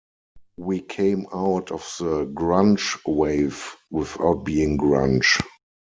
[0.57, 5.39] We came out of the grunge-wave, without being grunge.